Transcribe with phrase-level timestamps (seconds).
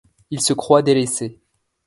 [0.31, 1.39] Il se croit délaissé.